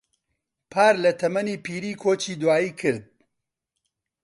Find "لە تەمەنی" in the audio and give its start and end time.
1.03-1.61